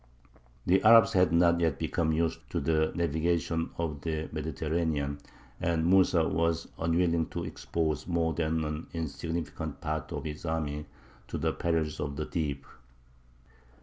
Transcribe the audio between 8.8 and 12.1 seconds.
insignificant part of his army to the perils